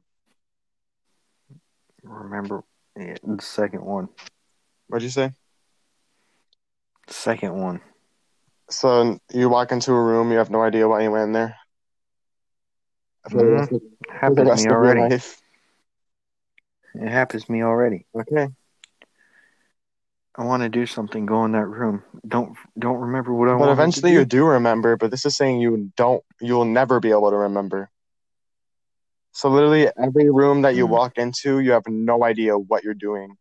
Remember 2.03 2.63
yeah, 2.97 3.15
the 3.23 3.41
second 3.41 3.83
one. 3.83 4.09
What'd 4.87 5.03
you 5.03 5.09
say? 5.09 5.31
Second 7.07 7.53
one. 7.55 7.81
So 8.69 9.19
you 9.33 9.49
walk 9.49 9.71
into 9.71 9.93
a 9.93 10.03
room, 10.03 10.31
you 10.31 10.37
have 10.37 10.49
no 10.49 10.61
idea 10.61 10.87
why 10.87 11.03
you 11.03 11.11
went 11.11 11.25
in 11.25 11.31
there? 11.33 11.55
Mm-hmm. 13.29 13.39
For 13.39 13.45
the 13.45 13.75
of, 13.75 14.35
the 14.35 14.45
Happens 14.45 14.63
to 14.63 14.69
me 14.69 14.71
already. 14.71 15.15
It 16.95 17.09
happens 17.09 17.45
to 17.45 17.51
me 17.51 17.63
already. 17.63 18.05
Okay. 18.15 18.47
I 20.37 20.43
want 20.43 20.61
to 20.63 20.69
do 20.69 20.85
something. 20.85 21.25
Go 21.25 21.45
in 21.45 21.53
that 21.53 21.65
room. 21.65 22.03
Don't 22.27 22.55
don't 22.77 22.97
remember 22.97 23.33
what 23.33 23.49
I 23.49 23.53
want. 23.53 23.63
But 23.63 23.69
eventually 23.71 24.13
you 24.13 24.25
do 24.25 24.45
remember, 24.45 24.95
but 24.95 25.09
this 25.11 25.25
is 25.25 25.35
saying 25.35 25.59
you 25.61 25.91
don't 25.97 26.23
you'll 26.39 26.65
never 26.65 26.99
be 26.99 27.09
able 27.09 27.31
to 27.31 27.37
remember. 27.37 27.89
So 29.31 29.49
literally 29.49 29.89
every 29.97 30.29
room 30.29 30.61
that 30.63 30.75
you 30.75 30.85
Hmm. 30.85 30.91
walk 30.93 31.17
into, 31.17 31.59
you 31.59 31.71
have 31.71 31.87
no 31.87 32.23
idea 32.23 32.57
what 32.57 32.83
you're 32.83 32.93
doing. 32.93 33.35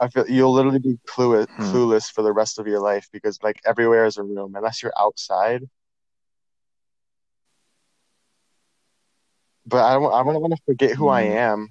I 0.00 0.08
feel 0.08 0.28
you'll 0.28 0.52
literally 0.52 0.78
be 0.78 0.98
clueless, 1.06 1.46
Hmm. 1.56 1.62
clueless 1.62 2.10
for 2.10 2.22
the 2.22 2.32
rest 2.32 2.58
of 2.58 2.66
your 2.66 2.80
life 2.80 3.08
because 3.12 3.38
like 3.42 3.60
everywhere 3.64 4.06
is 4.06 4.16
a 4.16 4.22
room 4.22 4.54
unless 4.56 4.82
you're 4.82 4.92
outside. 4.98 5.62
But 9.66 9.84
I 9.84 9.94
don't 9.94 10.12
I 10.12 10.22
don't 10.24 10.40
want 10.40 10.54
to 10.56 10.62
forget 10.66 10.92
who 10.96 11.08
I 11.08 11.24
Hmm. 11.24 11.36
am. 11.36 11.68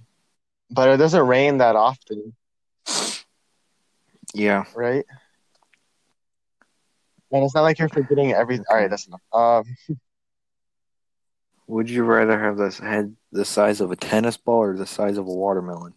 But 0.71 0.89
it 0.89 0.97
doesn't 0.97 1.25
rain 1.27 1.57
that 1.57 1.75
often, 1.75 2.35
Yeah. 4.33 4.65
right? 4.75 5.05
And 7.31 7.43
it's 7.43 7.53
not 7.55 7.61
like 7.61 7.79
you're 7.79 7.89
forgetting 7.89 8.33
everything. 8.33 8.65
All 8.69 8.77
right, 8.77 8.89
that's 8.89 9.07
enough. 9.07 9.21
Um, 9.33 9.63
Would 11.67 11.89
you 11.89 12.03
rather 12.03 12.39
have 12.39 12.57
this 12.57 12.79
head 12.79 13.15
the 13.31 13.45
size 13.45 13.79
of 13.81 13.91
a 13.91 13.95
tennis 13.95 14.37
ball 14.37 14.57
or 14.61 14.75
the 14.75 14.87
size 14.87 15.17
of 15.19 15.27
a 15.27 15.33
watermelon? 15.33 15.93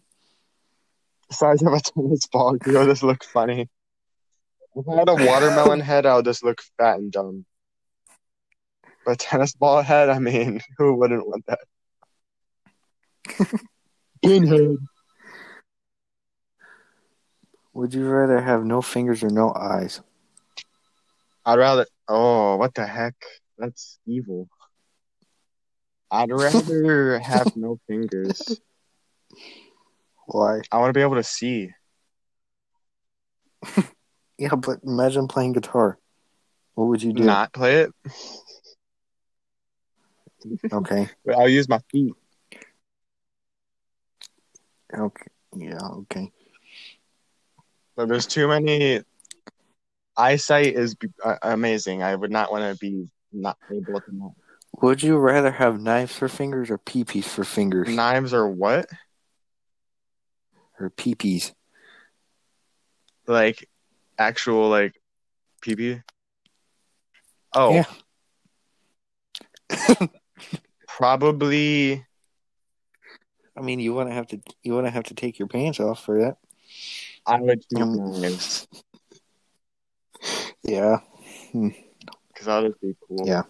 The 1.31 1.35
size 1.35 1.63
of 1.63 1.73
a 1.73 1.81
tennis 1.95 2.27
ball. 2.27 2.57
You 2.67 2.73
know, 2.73 2.85
this 2.85 3.03
look 3.03 3.25
funny. 3.25 3.71
If 4.77 4.89
I 4.89 4.97
had 4.97 5.09
a 5.09 5.15
watermelon 5.15 5.81
head, 5.91 6.05
I 6.05 6.17
would 6.17 6.27
just 6.27 6.45
look 6.45 6.61
fat 6.79 6.97
and 6.99 7.11
dumb. 7.11 7.47
But 9.07 9.19
tennis 9.19 9.55
ball 9.55 9.81
head, 9.83 10.11
I 10.11 10.19
mean, 10.19 10.61
who 10.79 10.95
wouldn't 10.95 11.27
want 11.27 11.47
that? 11.47 11.61
Pinhead. 14.23 14.77
Would 17.75 17.95
you 17.95 18.09
rather 18.09 18.41
have 18.41 18.65
no 18.65 18.83
fingers 18.83 19.23
or 19.23 19.31
no 19.31 19.53
eyes? 19.55 20.01
I'd 21.45 21.59
rather. 21.59 21.87
Oh, 22.07 22.57
what 22.57 22.75
the 22.75 22.87
heck? 22.87 23.15
That's 23.59 23.99
evil. 24.07 24.49
I'd 26.11 26.31
rather 26.31 27.19
have 27.25 27.57
no 27.57 27.79
fingers. 27.87 28.61
Why? 30.27 30.61
I 30.71 30.79
want 30.79 30.91
to 30.91 30.99
be 30.99 31.03
able 31.03 31.17
to 31.17 31.25
see. 31.25 31.71
Yeah, 34.39 34.57
but 34.57 34.81
imagine 34.83 35.29
playing 35.29 35.53
guitar. 35.53 35.99
What 36.75 36.87
would 36.87 37.03
you 37.03 37.13
do? 37.13 37.23
Not 37.23 37.53
play 37.53 37.83
it. 37.83 37.93
Okay. 40.73 41.09
But 41.25 41.35
I'll 41.39 41.49
use 41.49 41.69
my 41.69 41.79
feet. 41.93 42.15
Okay. 44.97 45.27
Yeah. 45.57 45.79
Okay. 45.83 46.31
But 47.97 48.09
there's 48.09 48.27
too 48.27 48.49
many. 48.49 49.03
Eyesight 50.17 50.75
is 50.75 50.97
uh, 51.25 51.37
amazing. 51.43 52.03
I 52.03 52.15
would 52.15 52.31
not 52.31 52.53
want 52.53 52.73
to 52.73 52.79
be 52.79 53.09
not 53.33 53.57
able 53.71 54.01
to 54.01 54.15
know. 54.15 54.35
Would 54.81 55.03
you 55.03 55.17
rather 55.17 55.51
have 55.51 55.81
knives 55.81 56.17
for 56.17 56.29
fingers 56.29 56.71
or 56.71 56.79
peepees 56.79 57.25
for 57.25 57.45
fingers? 57.45 57.89
Knives 57.89 58.35
or 58.35 58.49
what? 58.49 58.87
Or 60.81 60.91
peepees? 60.91 61.53
Like 63.27 63.69
actual 64.19 64.69
like 64.69 64.95
PP? 65.63 66.03
Oh, 67.55 67.73
Yeah. 67.75 67.85
probably 70.87 72.05
I 73.57 73.61
mean, 73.61 73.81
you 73.81 73.93
wouldn't 73.95 74.15
have 74.15 74.27
to. 74.29 74.41
You 74.63 74.75
wouldn't 74.75 74.95
have 74.95 75.05
to 75.05 75.15
take 75.15 75.39
your 75.39 75.49
pants 75.49 75.81
off 75.81 76.05
for 76.05 76.21
that. 76.23 76.37
I 77.27 77.41
would 77.41 77.63
choose 77.69 77.83
Um, 77.83 78.21
knives 78.21 78.67
Yeah. 80.63 80.99
because 81.53 82.47
that 82.47 82.63
would 82.63 82.81
be 82.81 82.97
cool. 83.07 83.27
Yeah. 83.27 83.43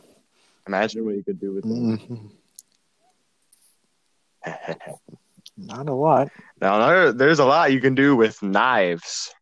Imagine 0.66 1.04
what 1.04 1.14
you 1.14 1.22
could 1.24 1.40
do 1.40 1.54
with 1.54 1.64
them. 1.64 1.98
Mhm. 1.98 2.30
Not 5.56 5.88
a 5.88 5.94
lot. 5.94 6.28
now 6.60 6.78
there, 6.86 7.12
there's 7.12 7.38
a 7.38 7.44
lot 7.44 7.72
you 7.72 7.80
can 7.80 7.94
do 7.94 8.16
with 8.16 8.42
knives. 8.42 9.32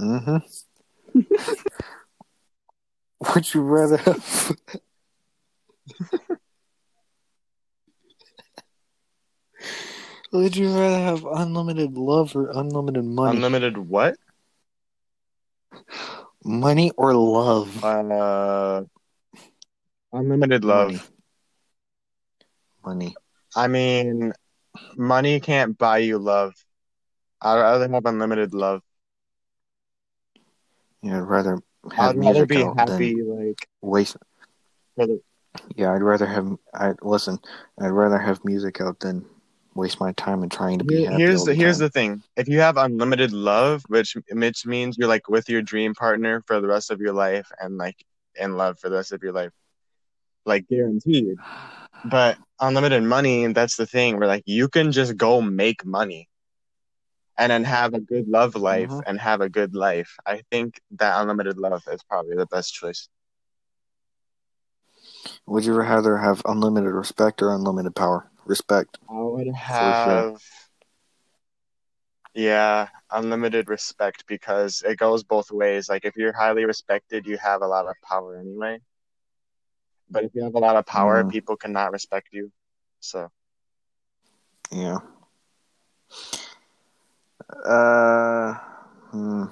Mm-hmm. 0.00 0.38
Would 3.34 3.52
you 3.54 3.60
rather 3.62 3.98
Would 10.32 10.56
you 10.56 10.68
rather 10.74 10.98
have 10.98 11.24
unlimited 11.24 11.96
love 11.96 12.36
or 12.36 12.50
unlimited 12.50 13.04
money? 13.04 13.36
Unlimited 13.36 13.78
what? 13.78 14.16
money 16.44 16.90
or 16.96 17.14
love? 17.14 17.84
Uh, 17.84 18.84
unlimited 20.12 20.64
love. 20.64 20.92
Money. 20.92 21.00
Money. 22.84 23.16
I 23.56 23.68
mean, 23.68 24.32
money 24.96 25.40
can't 25.40 25.76
buy 25.76 25.98
you 25.98 26.18
love. 26.18 26.54
I'd 27.40 27.60
rather 27.60 27.88
have 27.88 28.06
unlimited 28.06 28.54
love. 28.54 28.82
Yeah, 31.02 31.18
I'd 31.18 31.28
rather 31.28 31.62
have 31.92 32.10
I'd 32.10 32.18
rather 32.18 32.46
be 32.46 32.56
happy, 32.56 33.14
than 33.14 33.48
like, 33.48 33.68
waste. 33.80 34.16
for 34.96 35.06
the, 35.06 35.20
Yeah, 35.76 35.92
I'd 35.92 36.02
rather 36.02 36.26
have. 36.26 36.56
I 36.74 36.94
listen. 37.02 37.38
I'd 37.80 37.88
rather 37.88 38.18
have 38.18 38.44
music 38.44 38.80
out 38.80 39.00
than 39.00 39.24
waste 39.78 40.00
my 40.00 40.12
time 40.12 40.42
in 40.42 40.50
trying 40.50 40.78
to 40.78 40.84
be 40.84 41.04
happy. 41.04 41.22
here's 41.22 41.44
the 41.44 41.50
the 41.52 41.54
here's 41.54 41.78
the 41.78 41.90
thing. 41.90 42.22
If 42.36 42.48
you 42.48 42.60
have 42.60 42.76
unlimited 42.76 43.32
love, 43.32 43.84
which 43.88 44.16
which 44.32 44.66
means 44.66 44.98
you're 44.98 45.08
like 45.08 45.28
with 45.28 45.48
your 45.48 45.62
dream 45.62 45.94
partner 45.94 46.42
for 46.46 46.60
the 46.60 46.68
rest 46.68 46.90
of 46.90 47.00
your 47.00 47.12
life 47.14 47.50
and 47.60 47.78
like 47.78 47.96
in 48.36 48.56
love 48.56 48.78
for 48.78 48.88
the 48.90 48.96
rest 48.96 49.12
of 49.12 49.22
your 49.22 49.32
life, 49.32 49.52
like 50.44 50.68
guaranteed. 50.68 51.36
But 52.04 52.38
unlimited 52.60 53.02
money, 53.02 53.44
and 53.44 53.54
that's 53.54 53.76
the 53.76 53.86
thing. 53.86 54.18
Where 54.18 54.28
like 54.28 54.44
you 54.46 54.68
can 54.68 54.92
just 54.92 55.16
go 55.16 55.40
make 55.42 55.84
money, 55.84 56.28
and 57.38 57.50
then 57.50 57.64
have 57.64 57.94
a 57.94 58.00
good 58.00 58.28
love 58.28 58.54
life 58.56 58.90
Mhm. 58.90 59.02
and 59.06 59.20
have 59.20 59.40
a 59.40 59.48
good 59.48 59.74
life. 59.74 60.16
I 60.26 60.42
think 60.50 60.80
that 60.92 61.20
unlimited 61.20 61.58
love 61.58 61.82
is 61.90 62.02
probably 62.04 62.36
the 62.36 62.46
best 62.46 62.72
choice. 62.74 63.08
Would 65.46 65.64
you 65.64 65.74
rather 65.74 66.18
have 66.18 66.42
unlimited 66.46 66.92
respect 66.92 67.42
or 67.42 67.52
unlimited 67.54 67.94
power? 67.96 68.30
Respect. 68.48 68.98
I 69.10 69.12
would 69.12 69.54
have, 69.54 70.42
yeah, 72.34 72.88
unlimited 73.10 73.68
respect 73.68 74.24
because 74.26 74.82
it 74.82 74.96
goes 74.96 75.22
both 75.22 75.50
ways. 75.50 75.90
Like 75.90 76.06
if 76.06 76.16
you're 76.16 76.32
highly 76.32 76.64
respected, 76.64 77.26
you 77.26 77.36
have 77.36 77.60
a 77.60 77.66
lot 77.66 77.86
of 77.86 77.94
power 78.02 78.38
anyway. 78.38 78.80
But 80.10 80.24
if 80.24 80.34
you 80.34 80.42
have 80.44 80.54
a 80.54 80.58
lot 80.58 80.76
of 80.76 80.86
power, 80.86 81.22
Mm. 81.22 81.30
people 81.30 81.56
cannot 81.58 81.92
respect 81.92 82.28
you. 82.32 82.50
So 83.00 83.28
Yeah. 84.70 85.00
Uh. 87.66 88.54
Hmm. 89.10 89.44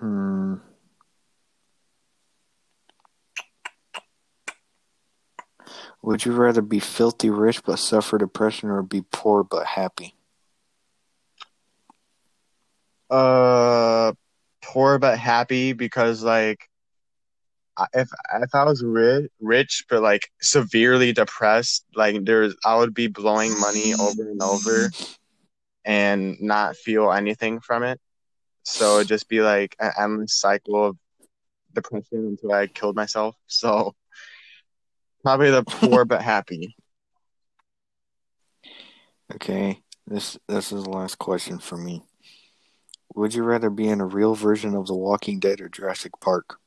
Hmm. 0.00 0.54
Would 6.10 6.24
you 6.24 6.32
rather 6.32 6.60
be 6.60 6.80
filthy 6.80 7.30
rich 7.30 7.62
but 7.62 7.78
suffer 7.78 8.18
depression 8.18 8.68
or 8.68 8.82
be 8.82 9.04
poor 9.12 9.44
but 9.44 9.64
happy? 9.64 10.16
uh 13.10 14.12
poor 14.60 14.98
but 14.98 15.20
happy 15.20 15.72
because 15.72 16.24
like 16.24 16.68
if 17.94 18.08
if 18.42 18.52
I 18.56 18.64
was 18.64 18.82
rich, 18.82 19.30
rich 19.40 19.84
but 19.88 20.02
like 20.02 20.22
severely 20.40 21.12
depressed, 21.12 21.84
like 21.94 22.24
there's 22.24 22.56
I 22.64 22.76
would 22.76 22.92
be 22.92 23.06
blowing 23.06 23.56
money 23.60 23.94
over 23.94 24.22
and 24.22 24.42
over 24.42 24.90
and 25.84 26.40
not 26.40 26.74
feel 26.74 27.12
anything 27.12 27.60
from 27.60 27.84
it. 27.84 28.00
So 28.64 28.96
it'd 28.96 29.06
just 29.06 29.28
be 29.28 29.42
like 29.42 29.76
an 29.78 29.92
endless 29.96 30.34
cycle 30.34 30.86
of 30.86 30.96
depression 31.72 32.36
until 32.36 32.50
I 32.50 32.66
killed 32.66 32.96
myself. 32.96 33.36
So 33.46 33.94
probably 35.22 35.50
the 35.50 35.64
poor 35.66 36.04
but 36.04 36.22
happy. 36.22 36.76
Okay, 39.34 39.82
this 40.06 40.38
this 40.48 40.72
is 40.72 40.84
the 40.84 40.90
last 40.90 41.18
question 41.18 41.58
for 41.58 41.76
me. 41.76 42.02
Would 43.14 43.34
you 43.34 43.42
rather 43.42 43.70
be 43.70 43.88
in 43.88 44.00
a 44.00 44.06
real 44.06 44.34
version 44.34 44.74
of 44.74 44.86
The 44.86 44.94
Walking 44.94 45.40
Dead 45.40 45.60
or 45.60 45.68
Jurassic 45.68 46.12
Park? 46.20 46.58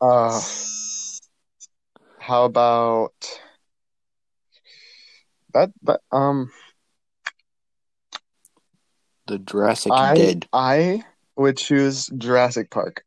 Uh, 0.00 0.40
how 2.18 2.44
about 2.44 3.14
that? 5.54 5.72
That 5.82 6.00
um. 6.12 6.50
The 9.26 9.38
Jurassic 9.38 9.92
I 9.92 10.14
Dead. 10.14 10.46
I 10.52 11.02
would 11.36 11.56
choose 11.56 12.06
Jurassic 12.16 12.70
Park 12.70 13.05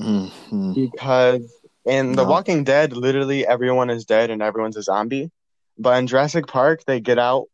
hmm 0.00 0.72
because 0.74 1.60
in 1.84 2.16
The 2.16 2.24
No. 2.24 2.30
Walking 2.30 2.64
Dead, 2.64 2.92
literally 2.92 3.46
everyone 3.46 3.90
is 3.90 4.04
dead 4.04 4.30
and 4.30 4.42
everyone's 4.42 4.76
a 4.76 4.82
zombie. 4.82 5.30
But 5.78 5.98
in 5.98 6.06
Jurassic 6.06 6.46
Park, 6.46 6.84
they 6.86 7.00
get 7.00 7.18
out 7.18 7.46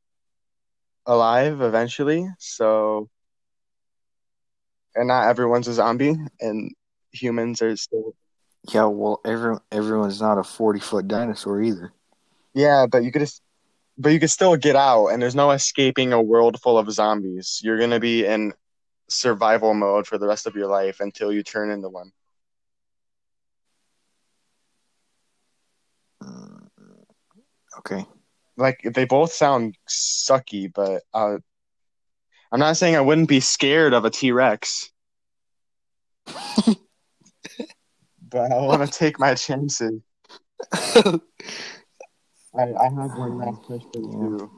alive 1.07 1.61
eventually. 1.61 2.29
So, 2.39 3.09
and 4.95 5.09
not 5.09 5.29
everyone's 5.29 5.69
a 5.69 5.75
zombie, 5.75 6.17
and 6.41 6.73
humans 7.13 7.63
are 7.63 7.77
still. 7.77 8.15
Yeah, 8.73 8.87
well, 8.87 9.21
every, 9.25 9.57
everyone's 9.71 10.21
not 10.21 10.39
a 10.39 10.45
40 10.45 10.81
foot 10.81 11.07
dinosaur 11.09 11.63
either. 11.63 11.93
Yeah, 12.55 12.87
but 12.91 13.05
you 13.05 13.13
could. 13.13 13.29
But 13.99 14.11
you 14.11 14.21
could 14.21 14.31
still 14.31 14.57
get 14.57 14.77
out, 14.77 15.09
and 15.09 15.23
there's 15.23 15.35
no 15.35 15.51
escaping 15.51 16.13
a 16.13 16.21
world 16.23 16.61
full 16.61 16.79
of 16.79 16.91
zombies. 16.93 17.61
You're 17.63 17.79
gonna 17.79 18.01
be 18.01 18.25
in 18.27 18.53
survival 19.09 19.75
mode 19.75 20.07
for 20.07 20.19
the 20.19 20.27
rest 20.27 20.47
of 20.47 20.55
your 20.57 20.67
life 20.69 21.01
until 21.01 21.33
you 21.33 21.43
turn 21.43 21.71
into 21.71 21.89
one. 21.89 22.13
Okay. 27.79 28.07
like 28.57 28.81
they 28.83 29.05
both 29.05 29.33
sound 29.33 29.77
sucky, 29.89 30.73
but 30.73 31.03
uh, 31.13 31.39
I'm 32.51 32.61
not 32.61 32.77
saying 32.77 32.97
I 32.97 33.01
wouldn't 33.01 33.29
be 33.29 33.41
scared 33.41 33.93
of 33.93 34.05
a 34.05 34.11
T 34.11 34.33
Rex, 34.33 34.91
but 38.31 38.53
I 38.53 38.61
want 38.61 38.91
to 38.91 38.99
take 38.99 39.19
my 39.19 39.35
chances. 39.35 40.01
I, 40.73 41.21
I 42.55 42.85
have 42.85 43.19
one 43.19 43.39
last 43.39 43.63
question 43.63 44.11
too, 44.11 44.51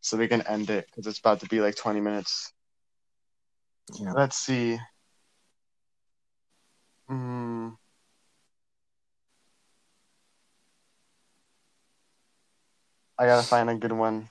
so 0.00 0.16
we 0.16 0.28
can 0.28 0.42
end 0.42 0.70
it 0.70 0.86
because 0.86 1.06
it's 1.06 1.18
about 1.18 1.40
to 1.40 1.46
be 1.46 1.60
like 1.60 1.76
20 1.76 2.00
minutes. 2.00 2.52
Yeah. 3.98 4.12
Let's 4.12 4.38
see. 4.38 4.78
Mm. 7.10 7.76
I 13.20 13.26
gotta 13.26 13.46
find 13.46 13.70
a 13.70 13.76
good 13.76 13.92
one. 13.92 14.30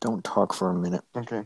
Don't 0.00 0.24
talk 0.24 0.54
for 0.54 0.70
a 0.70 0.74
minute. 0.74 1.04
Okay. 1.16 1.44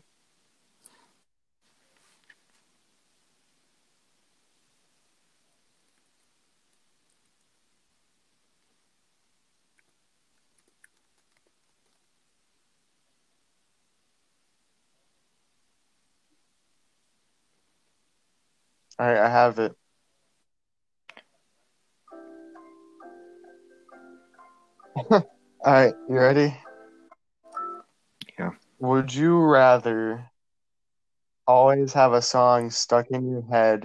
All 19.01 19.09
right, 19.09 19.19
I 19.19 19.29
have 19.31 19.59
it. 19.59 19.77
All 25.11 25.23
right, 25.65 25.95
you 26.09 26.17
ready? 26.17 26.57
Yeah. 28.39 28.51
Would 28.81 29.15
you 29.15 29.39
rather 29.39 30.31
always 31.47 31.93
have 31.93 32.13
a 32.13 32.23
song 32.23 32.71
stuck 32.71 33.07
in 33.11 33.31
your 33.31 33.43
head 33.43 33.85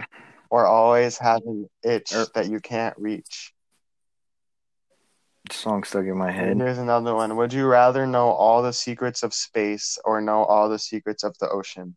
or 0.49 0.65
always 0.65 1.17
have 1.19 1.41
an 1.45 1.69
itch 1.83 2.13
Er- 2.13 2.27
that 2.33 2.49
you 2.49 2.59
can't 2.59 2.97
reach? 2.97 3.53
Song 5.51 5.83
stuck 5.83 6.05
in 6.05 6.17
my 6.17 6.31
head. 6.31 6.57
Here's 6.57 6.79
another 6.79 7.13
one. 7.13 7.35
Would 7.37 7.53
you 7.53 7.67
rather 7.67 8.07
know 8.07 8.29
all 8.29 8.63
the 8.63 8.73
secrets 8.73 9.21
of 9.21 9.33
space 9.33 9.99
or 10.03 10.21
know 10.21 10.43
all 10.43 10.69
the 10.69 10.79
secrets 10.79 11.23
of 11.23 11.37
the 11.37 11.49
ocean? 11.49 11.95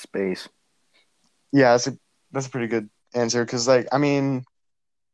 Space. 0.00 0.48
Yeah, 1.52 1.72
that's 1.72 1.86
a 1.88 1.98
that's 2.32 2.46
a 2.46 2.50
pretty 2.50 2.68
good 2.68 2.88
answer 3.14 3.44
because, 3.44 3.66
like, 3.66 3.88
I 3.92 3.98
mean, 3.98 4.44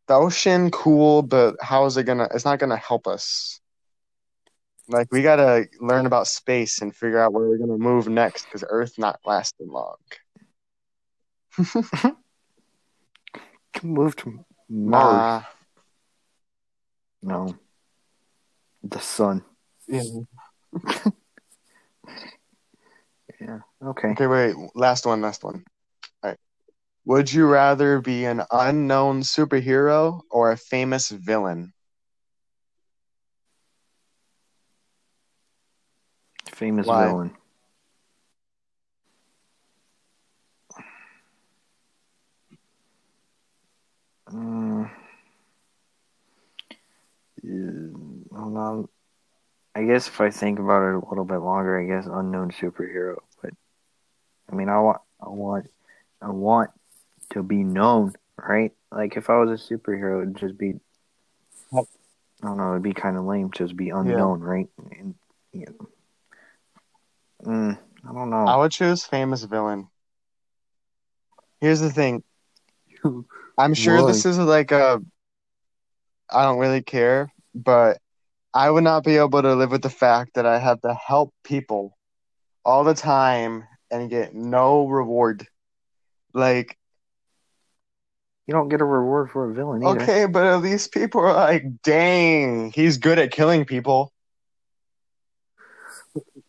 the 0.07 0.14
ocean, 0.14 0.70
cool, 0.70 1.22
but 1.22 1.57
how 1.61 1.87
is 1.87 1.96
it 1.96 2.05
gonna? 2.05 2.29
It's 2.35 2.44
not 2.44 2.59
gonna 2.59 2.77
help 2.77 3.07
us. 3.07 3.61
Like, 4.88 5.09
we 5.11 5.22
gotta 5.22 5.66
learn 5.81 6.07
about 6.07 6.29
space 6.29 6.81
and 6.81 6.94
figure 6.94 7.18
out 7.18 7.33
where 7.33 7.49
we're 7.49 7.59
gonna 7.59 7.79
move 7.79 8.09
next 8.09 8.44
because 8.44 8.64
Earth 8.68 8.99
not 8.99 9.18
lasting 9.25 9.68
long. 9.68 9.96
Move 13.83 14.16
to 14.16 14.44
Mars. 14.68 15.44
No. 17.22 17.57
The 18.83 19.01
sun. 19.01 19.44
Yeah. 19.88 20.03
Yeah. 23.40 23.59
Okay. 23.85 24.09
Okay, 24.12 24.27
wait. 24.27 24.55
Last 24.75 25.05
one. 25.05 25.20
Last 25.20 25.44
one. 25.44 25.64
Would 27.06 27.32
you 27.32 27.46
rather 27.46 28.00
be 28.00 28.24
an 28.24 28.42
unknown 28.50 29.22
superhero 29.22 30.22
or 30.28 30.50
a 30.50 30.56
famous 30.56 31.08
villain? 31.08 31.72
Famous 36.50 36.88
Why? 36.88 37.06
villain. 37.06 37.36
Mm. 44.32 44.90
Yeah, 47.44 48.36
hold 48.36 48.56
on. 48.56 48.88
I 49.76 49.84
guess 49.84 50.08
if 50.08 50.20
I 50.20 50.30
think 50.30 50.58
about 50.58 50.88
it 50.88 51.04
a 51.04 51.08
little 51.08 51.24
bit 51.24 51.38
longer, 51.38 51.78
I 51.80 51.86
guess 51.86 52.06
unknown 52.10 52.50
superhero. 52.50 53.18
But 53.40 53.52
I 54.50 54.56
mean, 54.56 54.68
I 54.68 54.80
want, 54.80 55.00
I 55.20 55.28
want, 55.28 55.70
I 56.20 56.30
want 56.30 56.70
to 57.30 57.42
be 57.42 57.62
known, 57.62 58.14
right? 58.36 58.72
Like 58.90 59.16
if 59.16 59.30
I 59.30 59.36
was 59.38 59.50
a 59.50 59.74
superhero, 59.74 60.22
it'd 60.22 60.36
just 60.36 60.58
be, 60.58 60.74
I 62.42 62.46
don't 62.46 62.56
know, 62.58 62.72
it'd 62.72 62.82
be 62.82 62.92
kind 62.92 63.16
of 63.16 63.24
lame 63.24 63.50
to 63.52 63.58
just 63.64 63.76
be 63.76 63.90
unknown, 63.90 64.40
right? 64.40 64.68
And, 64.90 65.14
you 65.52 65.66
know, 65.66 65.88
mm, 67.44 67.78
I 68.08 68.12
don't 68.12 68.30
know. 68.30 68.46
I 68.46 68.56
would 68.56 68.72
choose 68.72 69.04
famous 69.04 69.44
villain. 69.44 69.88
Here's 71.60 71.80
the 71.80 71.90
thing. 71.90 72.22
I'm 73.58 73.74
sure 73.74 74.02
this 74.02 74.24
is 74.26 74.38
like 74.38 74.70
a. 74.72 75.00
I 76.30 76.44
don't 76.44 76.58
really 76.58 76.82
care, 76.82 77.32
but 77.54 77.98
I 78.52 78.70
would 78.70 78.84
not 78.84 79.04
be 79.04 79.16
able 79.16 79.42
to 79.42 79.54
live 79.54 79.70
with 79.70 79.82
the 79.82 79.90
fact 79.90 80.34
that 80.34 80.46
I 80.46 80.58
have 80.58 80.80
to 80.82 80.94
help 80.94 81.32
people 81.44 81.96
all 82.64 82.84
the 82.84 82.94
time 82.94 83.64
and 83.90 84.10
get 84.10 84.34
no 84.34 84.86
reward. 84.86 85.46
Like, 86.34 86.76
You 88.46 88.54
don't 88.54 88.68
get 88.68 88.80
a 88.80 88.85
reward 88.85 89.30
for 89.30 89.50
a 89.50 89.54
villain 89.54 89.85
either. 89.85 90.00
okay, 90.02 90.26
but 90.26 90.44
at 90.46 90.62
least 90.62 90.92
people 90.92 91.20
are 91.20 91.32
like, 91.35 91.64
dang, 91.82 92.70
he's 92.72 92.96
good 92.98 93.18
at 93.18 93.32
killing 93.32 93.64
people. 93.64 94.12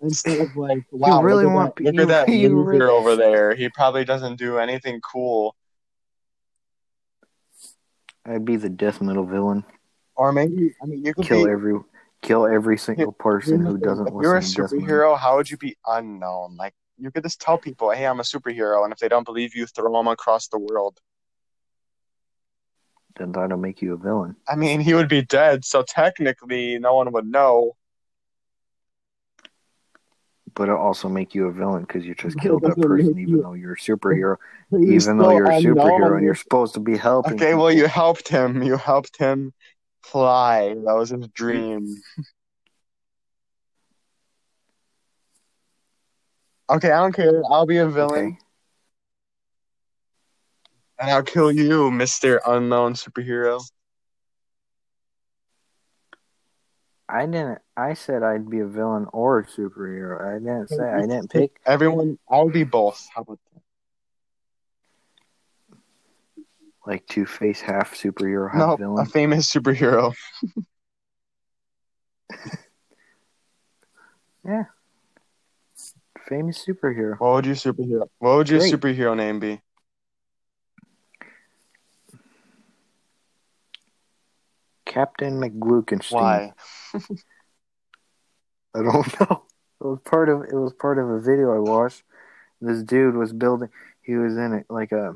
Instead 0.02 0.40
of 0.42 0.56
like, 0.56 0.84
wow, 0.92 1.22
really 1.24 1.44
look 1.46 1.52
at 1.52 1.56
want- 1.56 1.76
that, 1.78 1.84
look 1.96 2.02
at 2.04 2.08
that 2.28 2.30
you 2.30 2.50
loser 2.56 2.70
really- 2.78 2.92
over 2.92 3.16
there. 3.16 3.56
He 3.56 3.70
probably 3.70 4.06
doesn't 4.06 4.36
do 4.38 4.60
anything 4.60 5.02
cool. 5.02 5.56
I'd 8.26 8.46
be 8.46 8.58
the 8.58 8.70
death 8.70 9.02
metal 9.02 9.26
villain. 9.26 9.64
Or 10.16 10.32
maybe, 10.32 10.74
I 10.82 10.86
mean, 10.86 11.04
you 11.06 11.14
could 11.14 11.26
Kill 11.26 11.46
be. 11.46 11.52
every, 11.52 11.80
kill 12.22 12.46
every 12.46 12.78
single 12.78 13.12
person 13.12 13.66
who 13.66 13.78
doesn't 13.78 14.08
if 14.08 14.14
you're 14.22 14.36
a 14.36 14.40
listen 14.40 14.68
to 14.68 14.76
superhero, 14.76 15.18
how 15.18 15.38
would 15.38 15.50
you 15.50 15.58
be 15.58 15.78
unknown? 15.86 16.58
Like 16.58 16.74
you 16.98 17.10
could 17.12 17.24
just 17.24 17.40
tell 17.40 17.58
people, 17.58 17.92
"Hey, 17.92 18.06
I'm 18.06 18.20
a 18.20 18.24
superhero," 18.24 18.84
and 18.84 18.92
if 18.92 19.00
they 19.00 19.08
don't 19.08 19.24
believe 19.26 19.56
you, 19.56 19.66
throw 19.68 19.92
them 19.94 20.08
across 20.08 20.48
the 20.48 20.58
world. 20.60 21.00
Then 23.18 23.32
that'll 23.32 23.58
make 23.58 23.82
you 23.82 23.94
a 23.94 23.98
villain. 23.98 24.36
I 24.48 24.56
mean, 24.56 24.80
he 24.80 24.94
would 24.94 25.10
be 25.10 25.24
dead, 25.24 25.66
so 25.66 25.84
technically, 25.84 26.78
no 26.80 26.96
one 26.96 27.12
would 27.12 27.26
know. 27.26 27.76
But 30.54 30.64
it'll 30.70 30.78
also 30.78 31.10
make 31.10 31.36
you 31.36 31.48
a 31.48 31.52
villain 31.52 31.82
because 31.82 32.06
you 32.06 32.16
just 32.16 32.40
killed 32.40 32.64
it 32.64 32.76
that 32.76 32.82
person, 32.82 33.18
even 33.20 33.42
though 33.42 33.54
you're 33.54 33.74
a 33.74 33.78
superhero. 33.78 34.38
Even 34.72 35.18
though 35.18 35.32
you're 35.32 35.46
a 35.46 35.54
superhero 35.54 36.16
and 36.18 36.26
you're 36.26 36.36
supposed 36.36 36.74
to 36.74 36.80
be 36.82 36.98
helping. 36.98 37.36
okay. 37.36 37.56
Well, 37.56 37.72
you 37.72 37.88
helped 37.88 38.28
him. 38.28 38.62
You 38.62 38.76
helped 38.76 39.18
him 39.18 39.54
fly. 40.04 40.76
That 40.86 40.94
was 40.96 41.10
his 41.10 41.28
dream. 41.30 41.96
Okay, 46.70 46.92
I 46.92 47.00
don't 47.00 47.14
care. 47.14 47.42
I'll 47.50 47.66
be 47.66 47.78
a 47.78 47.88
villain, 47.88 48.26
Okay. 48.26 48.38
And 51.00 51.10
I'll 51.10 51.24
kill 51.24 51.52
you, 51.52 51.92
Mister 51.92 52.42
Unknown 52.46 52.94
Superhero. 52.94 53.62
I 57.10 57.26
didn't. 57.26 57.60
I 57.78 57.94
said 57.94 58.22
I'd 58.24 58.50
be 58.50 58.60
a 58.60 58.66
villain 58.68 59.08
or 59.14 59.40
a 59.40 59.46
superhero. 59.46 60.36
I 60.36 60.40
didn't 60.40 60.70
say. 60.70 60.84
I 60.84 61.02
didn't 61.02 61.30
pick. 61.30 61.52
Everyone, 61.66 62.18
I'll 62.30 62.50
be 62.50 62.64
both. 62.66 63.08
How 63.16 63.22
about 63.22 63.40
that? 63.54 63.62
like 66.86 67.06
Two 67.08 67.26
Face, 67.26 67.60
half 67.60 67.94
superhero, 67.96 68.50
half 68.52 68.80
No, 68.80 68.98
a 68.98 69.06
famous 69.06 69.52
superhero. 69.52 70.14
Yeah, 74.46 74.64
famous 76.30 76.66
superhero. 76.66 77.20
What 77.20 77.34
would 77.34 77.46
your 77.48 77.56
superhero? 77.56 78.08
What 78.20 78.38
would 78.38 78.50
your 78.50 78.60
Great. 78.62 78.74
superhero 78.74 79.18
name 79.18 79.42
be? 79.42 79.60
Captain 84.98 85.40
McGlukenstein. 85.40 86.12
Why? 86.12 86.54
I 88.76 88.82
don't 88.82 89.20
know. 89.20 89.44
It 89.80 89.86
was 89.86 90.00
part 90.04 90.30
of. 90.30 90.42
It 90.44 90.56
was 90.56 90.74
part 90.74 90.98
of 90.98 91.08
a 91.08 91.20
video 91.20 91.54
I 91.54 91.60
watched. 91.60 92.02
This 92.60 92.82
dude 92.82 93.16
was 93.16 93.32
building. 93.32 93.70
He 94.02 94.16
was 94.16 94.36
in 94.38 94.54
it 94.54 94.66
like 94.70 94.92
a 94.92 95.16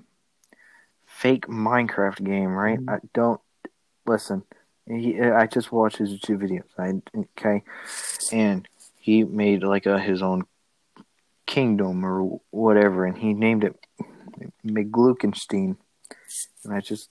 fake 1.08 1.48
Minecraft 1.48 2.24
game, 2.24 2.50
right? 2.50 2.80
Mhm. 2.80 2.94
I 2.94 3.00
don't 3.16 3.42
listen. 4.06 4.44
He, 4.88 5.20
I 5.20 5.48
just 5.48 5.72
watched 5.72 5.98
his 5.98 6.20
two 6.20 6.38
videos. 6.38 6.70
I 6.78 7.02
okay, 7.18 7.64
and 8.32 8.68
he 8.98 9.24
made 9.24 9.64
like 9.64 9.88
a 9.88 10.00
his 10.00 10.22
own 10.22 10.44
kingdom 11.48 12.06
or 12.06 12.40
whatever, 12.52 13.06
and 13.06 13.18
he 13.18 13.34
named 13.34 13.64
it 13.64 13.84
McGlukenstein, 14.64 15.78
and 16.64 16.74
I 16.74 16.82
just 16.82 17.10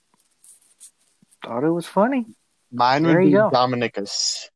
thought 1.43 1.65
it 1.65 1.71
was 1.71 1.85
funny. 1.85 2.27
Mine 2.71 3.03
There 3.03 3.19
would 3.19 3.25
be 3.25 3.31
go. 3.31 3.49
Dominicus. 3.49 4.49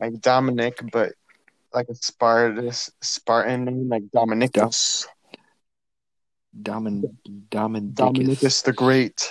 Like 0.00 0.20
Dominic, 0.20 0.80
but 0.92 1.12
like 1.72 1.88
a 1.88 1.94
Spartus 1.94 2.90
Spartan 3.00 3.64
name, 3.64 3.88
like 3.88 4.04
Dominicus. 4.14 5.06
Domin 6.60 7.02
Domindicus. 7.50 7.94
Dominicus 7.94 8.62
the 8.62 8.72
Great. 8.72 9.30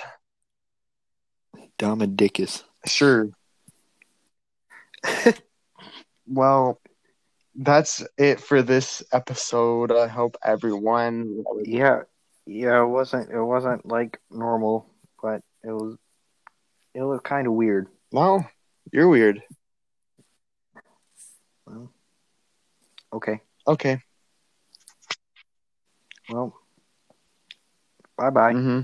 Dominicus. 1.78 2.64
Sure. 2.86 3.30
Well, 6.28 6.80
that's 7.54 8.04
it 8.18 8.40
for 8.40 8.62
this 8.62 9.02
episode. 9.12 9.92
I 9.92 10.08
hope 10.08 10.36
everyone 10.42 11.44
Yeah, 11.62 12.02
yeah. 12.46 12.82
It 12.82 12.86
wasn't. 12.86 13.30
It 13.30 13.42
wasn't 13.42 13.86
like 13.86 14.20
normal, 14.30 14.90
but 15.22 15.42
it 15.66 15.72
was. 15.72 15.96
It 16.94 17.02
was 17.02 17.20
kind 17.22 17.46
of 17.46 17.52
weird. 17.52 17.88
Well, 18.12 18.48
you're 18.92 19.08
weird. 19.08 19.42
Well, 21.66 21.90
okay. 23.12 23.40
Okay. 23.66 24.00
Well, 26.30 26.54
bye 28.16 28.30
bye. 28.30 28.54
Mm-hmm. 28.54 28.80